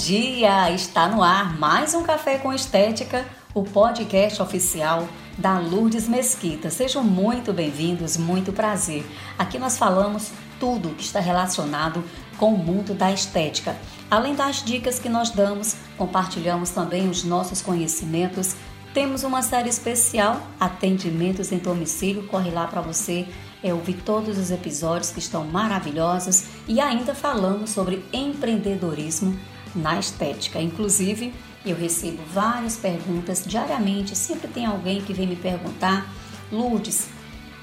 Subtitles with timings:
[0.00, 0.70] dia!
[0.70, 5.06] Está no ar mais um Café com Estética, o podcast oficial
[5.36, 6.70] da Lourdes Mesquita.
[6.70, 9.04] Sejam muito bem-vindos, muito prazer.
[9.36, 12.02] Aqui nós falamos tudo que está relacionado
[12.38, 13.76] com o mundo da estética.
[14.10, 18.56] Além das dicas que nós damos, compartilhamos também os nossos conhecimentos.
[18.94, 22.26] Temos uma série especial, Atendimentos em Domicílio.
[22.26, 23.28] Corre lá para você
[23.62, 29.38] é, ouvir todos os episódios que estão maravilhosos e ainda falamos sobre empreendedorismo
[29.74, 30.60] na estética.
[30.60, 31.32] Inclusive,
[31.64, 36.06] eu recebo várias perguntas diariamente, sempre tem alguém que vem me perguntar:
[36.50, 37.08] Lourdes,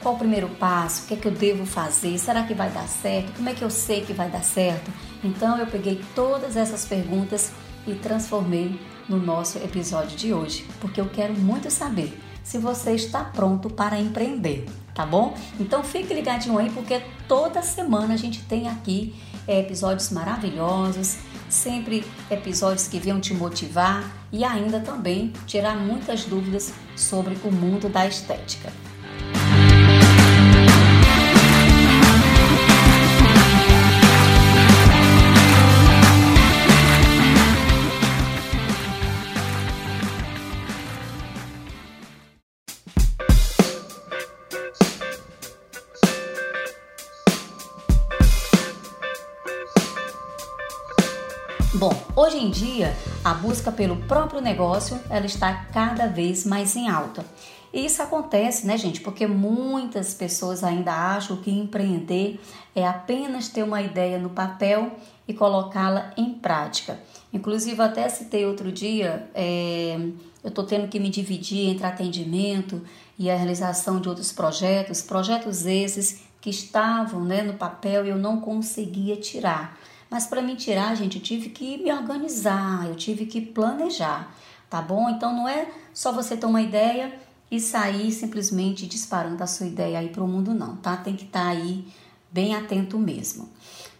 [0.00, 1.04] qual o primeiro passo?
[1.04, 2.18] O que é que eu devo fazer?
[2.18, 3.32] Será que vai dar certo?
[3.36, 4.90] Como é que eu sei que vai dar certo?
[5.24, 7.52] Então, eu peguei todas essas perguntas
[7.86, 8.78] e transformei
[9.08, 13.98] no nosso episódio de hoje, porque eu quero muito saber se você está pronto para
[13.98, 14.66] empreender,
[14.96, 15.36] tá bom?
[15.60, 19.14] Então fique ligadinho aí, porque toda semana a gente tem aqui
[19.46, 21.18] é, episódios maravilhosos,
[21.50, 27.90] sempre episódios que venham te motivar e ainda também tirar muitas dúvidas sobre o mundo
[27.90, 28.72] da estética.
[51.78, 56.88] Bom, hoje em dia, a busca pelo próprio negócio, ela está cada vez mais em
[56.88, 57.22] alta.
[57.70, 59.02] E isso acontece, né, gente?
[59.02, 62.40] Porque muitas pessoas ainda acham que empreender
[62.74, 64.90] é apenas ter uma ideia no papel
[65.28, 66.98] e colocá-la em prática.
[67.30, 69.98] Inclusive, até citei outro dia, é,
[70.42, 72.80] eu estou tendo que me dividir entre atendimento
[73.18, 78.16] e a realização de outros projetos, projetos esses que estavam né, no papel e eu
[78.16, 79.78] não conseguia tirar.
[80.16, 84.34] Mas para me tirar, gente, eu tive que me organizar, eu tive que planejar,
[84.70, 85.10] tá bom?
[85.10, 87.14] Então não é só você ter uma ideia
[87.50, 90.96] e sair simplesmente disparando a sua ideia aí para o mundo, não, tá?
[90.96, 91.86] Tem que estar tá aí
[92.32, 93.50] bem atento mesmo.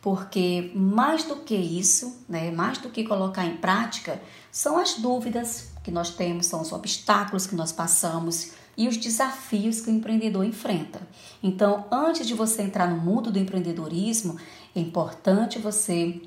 [0.00, 4.18] Porque mais do que isso, né, mais do que colocar em prática,
[4.50, 9.80] são as dúvidas que nós temos, são os obstáculos que nós passamos e os desafios
[9.80, 11.00] que o empreendedor enfrenta.
[11.42, 14.36] Então, antes de você entrar no mundo do empreendedorismo,
[14.76, 16.20] é importante você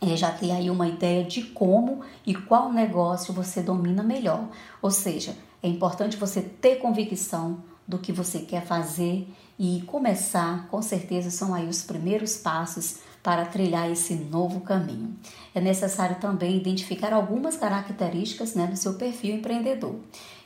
[0.00, 4.46] é, já ter aí uma ideia de como e qual negócio você domina melhor.
[4.82, 9.26] Ou seja, é importante você ter convicção do que você quer fazer
[9.58, 15.14] e começar, com certeza são aí os primeiros passos para trilhar esse novo caminho.
[15.54, 19.96] É necessário também identificar algumas características né, do seu perfil empreendedor.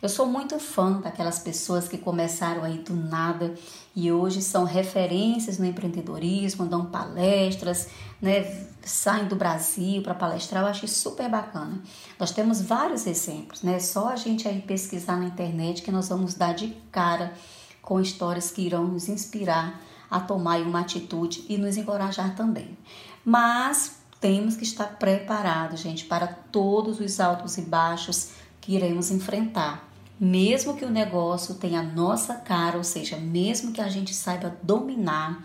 [0.03, 3.55] Eu sou muito fã daquelas pessoas que começaram aí do nada
[3.95, 7.87] e hoje são referências no empreendedorismo, dão palestras,
[8.21, 11.81] né, saem do Brasil para palestrar, eu acho super bacana.
[12.19, 13.79] Nós temos vários exemplos, né?
[13.79, 17.33] Só a gente aí pesquisar na internet que nós vamos dar de cara
[17.81, 19.81] com histórias que irão nos inspirar
[20.13, 22.77] a tomar uma atitude e nos encorajar também.
[23.25, 28.31] Mas temos que estar preparados, gente, para todos os altos e baixos
[28.61, 29.89] que iremos enfrentar.
[30.21, 34.57] Mesmo que o negócio tenha a nossa cara, ou seja, mesmo que a gente saiba
[34.63, 35.43] dominar,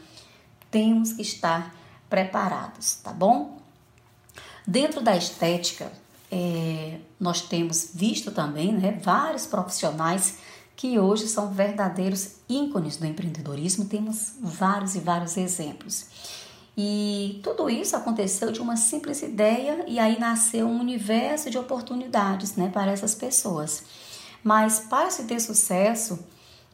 [0.70, 1.74] temos que estar
[2.10, 3.58] preparados, tá bom?
[4.68, 5.92] Dentro da estética,
[6.30, 10.40] é, nós temos visto também né, vários profissionais
[10.78, 16.06] que hoje são verdadeiros ícones do empreendedorismo, temos vários e vários exemplos.
[16.78, 22.56] E tudo isso aconteceu de uma simples ideia e aí nasceu um universo de oportunidades
[22.56, 23.84] né, para essas pessoas.
[24.44, 26.20] Mas para se ter sucesso,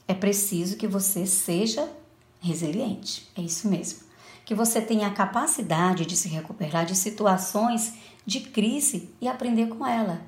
[0.05, 1.89] é preciso que você seja
[2.41, 3.31] resiliente.
[3.37, 3.99] É isso mesmo.
[4.43, 7.93] Que você tenha a capacidade de se recuperar de situações
[8.25, 10.21] de crise e aprender com ela.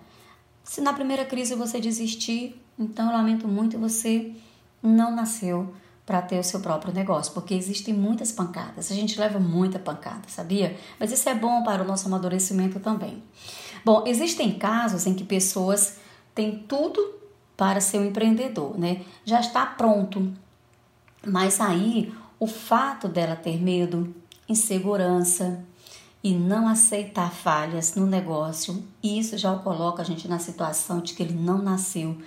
[0.63, 4.33] Se na primeira crise você desistir, então, eu lamento muito, você
[4.81, 5.73] não nasceu
[6.05, 8.91] para ter o seu próprio negócio, porque existem muitas pancadas.
[8.91, 10.77] A gente leva muita pancada, sabia?
[10.99, 13.23] Mas isso é bom para o nosso amadurecimento também.
[13.83, 15.97] Bom, existem casos em que pessoas
[16.35, 17.15] têm tudo
[17.57, 19.01] para ser um empreendedor, né?
[19.23, 20.31] Já está pronto.
[21.25, 24.13] Mas aí o fato dela ter medo,
[24.47, 25.63] insegurança
[26.23, 31.13] e não aceitar falhas no negócio, isso já o coloca a gente na situação de
[31.13, 32.17] que ele não nasceu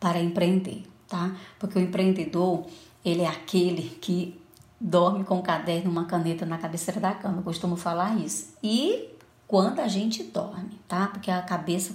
[0.00, 1.36] para empreender, tá?
[1.58, 2.64] Porque o empreendedor,
[3.04, 4.40] ele é aquele que
[4.80, 8.54] dorme com um caderno e uma caneta na cabeceira da cama, eu costumo falar isso.
[8.62, 9.10] E
[9.46, 11.08] quando a gente dorme, tá?
[11.08, 11.94] Porque a cabeça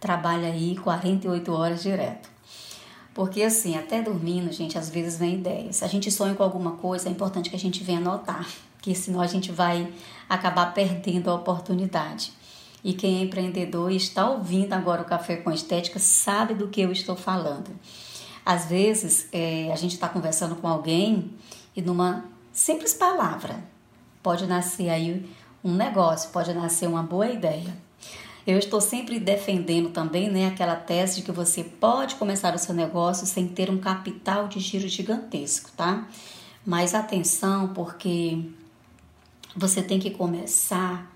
[0.00, 2.28] trabalha aí 48 horas direto.
[3.14, 5.76] Porque assim, até dormindo, gente, às vezes vem ideias.
[5.76, 8.94] Se a gente sonha com alguma coisa, é importante que a gente venha anotar, porque
[8.94, 9.92] senão a gente vai
[10.28, 12.32] acabar perdendo a oportunidade.
[12.82, 16.80] E quem é empreendedor e está ouvindo agora o Café com Estética sabe do que
[16.80, 17.70] eu estou falando.
[18.44, 21.32] Às vezes é, a gente está conversando com alguém
[21.76, 23.62] e numa simples palavra
[24.22, 25.28] pode nascer aí
[25.62, 27.76] um negócio, pode nascer uma boa ideia.
[28.46, 32.74] Eu estou sempre defendendo também né, aquela tese de que você pode começar o seu
[32.74, 36.08] negócio sem ter um capital de giro gigantesco, tá?
[36.64, 38.42] Mas atenção, porque
[39.54, 41.10] você tem que começar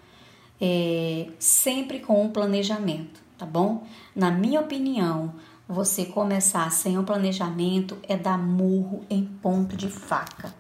[0.65, 3.85] é, sempre com um planejamento, tá bom?
[4.15, 5.35] Na minha opinião,
[5.69, 10.55] você começar sem um planejamento é dar murro em ponto de faca.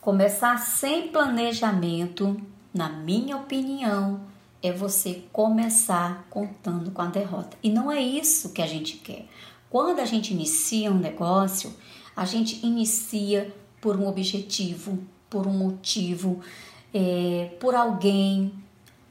[0.00, 2.40] Começar sem planejamento,
[2.72, 4.22] na minha opinião,
[4.62, 7.56] é você começar contando com a derrota.
[7.62, 9.26] E não é isso que a gente quer.
[9.68, 11.70] Quando a gente inicia um negócio,
[12.16, 14.98] a gente inicia por um objetivo,
[15.28, 16.40] por um motivo,
[16.94, 18.52] é, por alguém.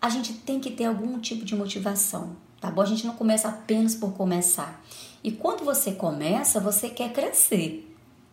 [0.01, 2.81] A gente tem que ter algum tipo de motivação, tá bom?
[2.81, 4.83] A gente não começa apenas por começar.
[5.23, 7.83] E quando você começa, você quer crescer.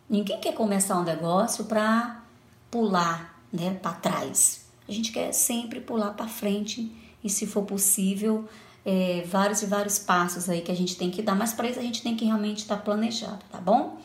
[0.09, 2.23] Ninguém quer começar um negócio para
[2.69, 4.65] pular, né, para trás.
[4.87, 6.91] A gente quer sempre pular para frente
[7.23, 8.47] e, se for possível,
[8.85, 11.79] é, vários e vários passos aí que a gente tem que dar, mas para isso
[11.79, 13.97] a gente tem que realmente estar tá planejado, tá bom?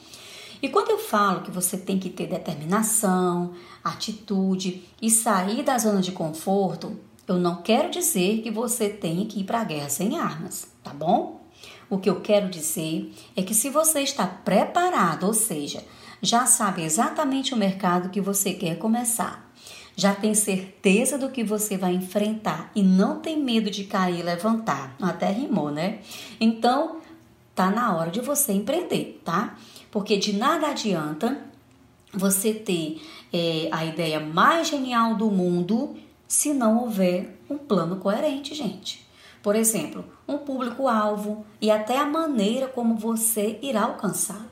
[0.63, 3.53] E quando eu falo que você tem que ter determinação,
[3.85, 6.99] atitude e sair da zona de conforto,
[7.31, 10.93] eu não quero dizer que você tem que ir para a guerra sem armas, tá
[10.93, 11.41] bom?
[11.89, 15.85] O que eu quero dizer é que se você está preparado, ou seja,
[16.21, 19.49] já sabe exatamente o mercado que você quer começar,
[19.97, 24.23] já tem certeza do que você vai enfrentar e não tem medo de cair e
[24.23, 24.97] levantar.
[25.01, 26.01] Até rimou, né?
[26.41, 26.97] Então,
[27.55, 29.57] tá na hora de você empreender, tá?
[29.91, 31.41] Porque de nada adianta
[32.13, 33.01] você ter
[33.33, 35.97] é, a ideia mais genial do mundo
[36.31, 39.05] se não houver um plano coerente, gente.
[39.43, 44.49] Por exemplo, um público-alvo e até a maneira como você irá alcançá-lo.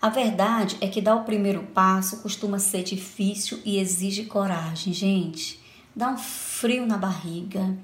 [0.00, 5.60] A verdade é que dar o primeiro passo costuma ser difícil e exige coragem, gente.
[5.94, 7.76] Dá um frio na barriga.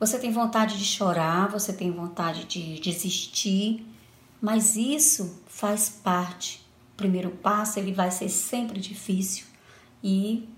[0.00, 3.86] Você tem vontade de chorar, você tem vontade de desistir,
[4.40, 6.66] mas isso faz parte.
[6.92, 9.46] O primeiro passo ele vai ser sempre difícil
[10.02, 10.48] e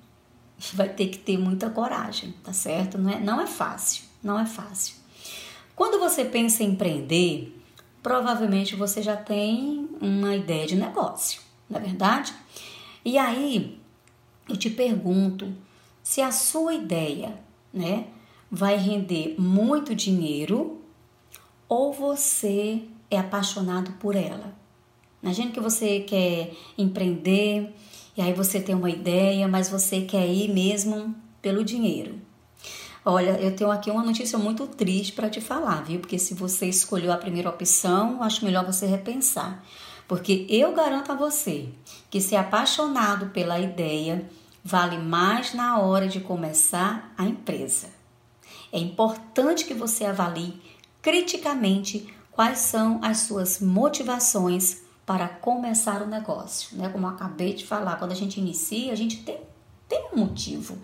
[0.74, 2.98] vai ter que ter muita coragem, tá certo?
[2.98, 4.96] Não é, não é fácil, não é fácil.
[5.76, 7.56] Quando você pensa em empreender,
[8.02, 11.40] provavelmente você já tem uma ideia de negócio,
[11.70, 12.34] não é verdade?
[13.04, 13.78] E aí
[14.48, 15.54] eu te pergunto
[16.02, 17.38] se a sua ideia,
[17.72, 18.06] né,
[18.50, 20.80] vai render muito dinheiro
[21.68, 24.56] ou você é apaixonado por ela.
[25.22, 27.74] Imagina que você quer empreender
[28.18, 32.20] e aí você tem uma ideia, mas você quer ir mesmo pelo dinheiro.
[33.04, 36.00] Olha, eu tenho aqui uma notícia muito triste para te falar, viu?
[36.00, 39.64] Porque se você escolheu a primeira opção, acho melhor você repensar.
[40.08, 41.68] Porque eu garanto a você
[42.10, 44.28] que ser apaixonado pela ideia
[44.64, 47.86] vale mais na hora de começar a empresa.
[48.72, 50.60] É importante que você avalie
[51.00, 56.76] criticamente quais são as suas motivações para começar o negócio.
[56.76, 56.90] Né?
[56.90, 59.40] Como eu acabei de falar, quando a gente inicia, a gente tem,
[59.88, 60.76] tem um motivo.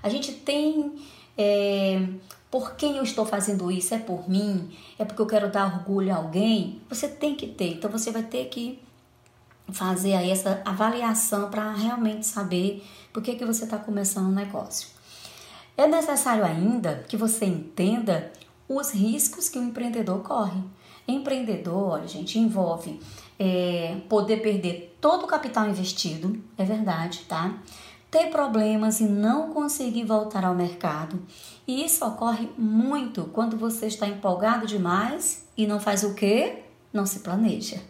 [0.00, 0.94] A gente tem
[1.36, 2.06] é,
[2.48, 3.92] por quem eu estou fazendo isso?
[3.92, 4.70] É por mim?
[4.96, 6.80] É porque eu quero dar orgulho a alguém?
[6.88, 7.72] Você tem que ter.
[7.72, 8.80] Então você vai ter que
[9.72, 14.90] fazer aí essa avaliação para realmente saber por que, que você está começando um negócio.
[15.76, 18.30] É necessário ainda que você entenda
[18.68, 20.60] os riscos que o empreendedor corre.
[21.08, 23.00] Empreendedor, olha, gente, envolve
[23.38, 27.58] é, poder perder todo o capital investido, é verdade, tá?
[28.12, 31.22] ter problemas e não conseguir voltar ao mercado.
[31.66, 36.58] E isso ocorre muito quando você está empolgado demais e não faz o quê?
[36.92, 37.80] Não se planeja.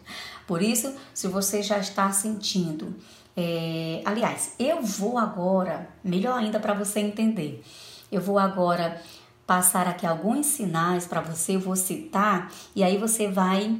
[0.47, 2.95] Por isso, se você já está sentindo,
[3.35, 7.61] é, aliás, eu vou agora, melhor ainda para você entender,
[8.09, 9.01] eu vou agora
[9.45, 13.77] passar aqui alguns sinais para você, eu vou citar, e aí você vai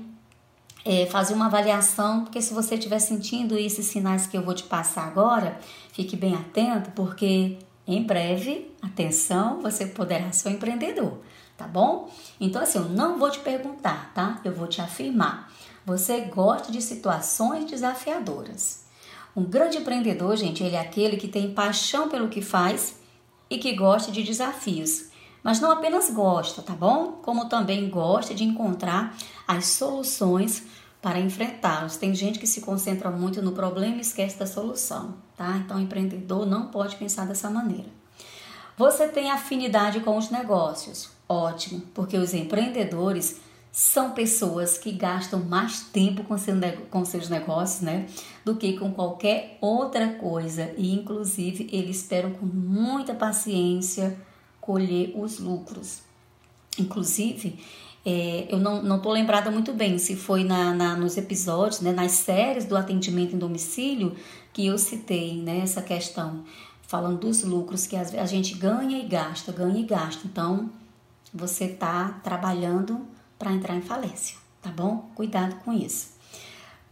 [0.85, 4.63] é, fazer uma avaliação, porque se você estiver sentindo esses sinais que eu vou te
[4.63, 5.57] passar agora,
[5.91, 11.19] fique bem atento, porque em breve, atenção, você poderá ser um empreendedor,
[11.57, 12.09] tá bom?
[12.39, 14.39] Então, assim, eu não vou te perguntar, tá?
[14.43, 15.51] Eu vou te afirmar.
[15.85, 18.83] Você gosta de situações desafiadoras.
[19.35, 22.95] Um grande empreendedor, gente, ele é aquele que tem paixão pelo que faz
[23.49, 25.11] e que gosta de desafios.
[25.43, 27.19] Mas não apenas gosta, tá bom?
[27.21, 30.63] Como também gosta de encontrar as soluções
[31.01, 31.97] para enfrentá-los.
[31.97, 35.57] Tem gente que se concentra muito no problema e esquece da solução, tá?
[35.57, 37.89] Então, empreendedor não pode pensar dessa maneira.
[38.77, 41.09] Você tem afinidade com os negócios.
[41.27, 46.55] Ótimo, porque os empreendedores são pessoas que gastam mais tempo com, seu,
[46.89, 48.07] com seus negócios, né?
[48.45, 50.73] Do que com qualquer outra coisa.
[50.77, 54.17] E, inclusive, eles esperam com muita paciência
[54.63, 55.99] colher os lucros.
[56.79, 57.59] Inclusive,
[58.05, 61.91] é, eu não, não tô lembrada muito bem se foi na, na, nos episódios, né,
[61.91, 64.15] nas séries do atendimento em domicílio
[64.53, 66.45] que eu citei né, essa questão,
[66.83, 70.25] falando dos lucros que a gente ganha e gasta, ganha e gasta.
[70.25, 70.69] Então,
[71.33, 73.01] você está trabalhando
[73.37, 75.09] para entrar em falência, tá bom?
[75.13, 76.13] Cuidado com isso.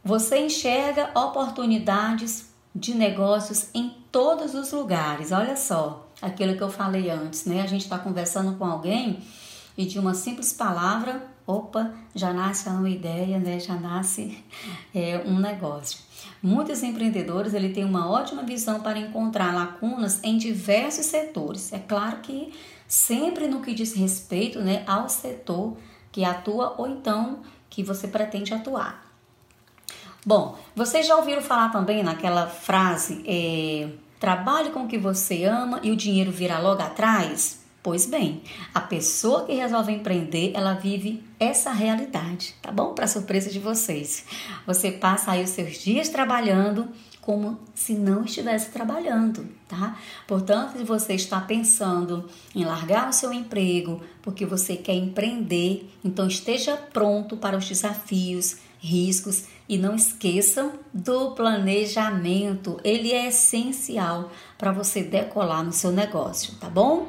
[0.03, 5.31] Você enxerga oportunidades de negócios em todos os lugares.
[5.31, 7.61] Olha só, aquilo que eu falei antes, né?
[7.61, 9.19] A gente está conversando com alguém
[9.77, 13.59] e de uma simples palavra, opa, já nasce uma ideia, né?
[13.59, 14.43] Já nasce
[14.93, 15.99] é, um negócio.
[16.41, 21.71] Muitos empreendedores ele têm uma ótima visão para encontrar lacunas em diversos setores.
[21.71, 22.53] É claro que
[22.87, 25.77] sempre no que diz respeito né, ao setor
[26.11, 29.09] que atua ou então que você pretende atuar.
[30.25, 33.89] Bom, vocês já ouviram falar também naquela frase é,
[34.21, 37.59] trabalhe com o que você ama e o dinheiro virá logo atrás?
[37.81, 42.93] Pois bem, a pessoa que resolve empreender, ela vive essa realidade, tá bom?
[42.93, 44.23] Para surpresa de vocês.
[44.67, 46.87] Você passa aí os seus dias trabalhando
[47.19, 49.97] como se não estivesse trabalhando, tá?
[50.27, 56.27] Portanto, se você está pensando em largar o seu emprego porque você quer empreender, então
[56.27, 62.77] esteja pronto para os desafios, riscos e não esqueçam do planejamento.
[62.83, 67.07] Ele é essencial para você decolar no seu negócio, tá bom?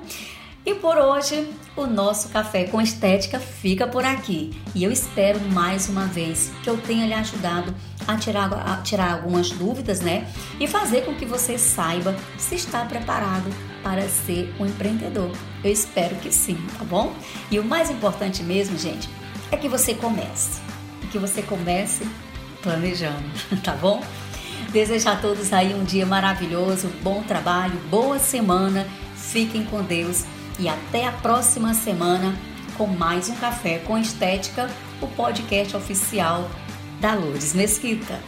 [0.64, 4.52] E por hoje, o nosso Café com Estética fica por aqui.
[4.76, 7.74] E eu espero mais uma vez que eu tenha lhe ajudado
[8.06, 10.32] a tirar, a tirar algumas dúvidas, né?
[10.60, 13.50] E fazer com que você saiba se está preparado
[13.82, 15.32] para ser um empreendedor.
[15.64, 17.12] Eu espero que sim, tá bom?
[17.50, 19.10] E o mais importante mesmo, gente,
[19.50, 20.60] é que você comece.
[21.10, 22.06] Que você comece
[22.62, 23.22] planejando,
[23.62, 24.02] tá bom?
[24.70, 28.86] Desejo a todos aí um dia maravilhoso, bom trabalho, boa semana.
[29.14, 30.24] Fiquem com Deus
[30.58, 32.34] e até a próxima semana
[32.76, 36.50] com mais um Café com Estética, o podcast oficial
[37.00, 38.18] da Lourdes Mesquita.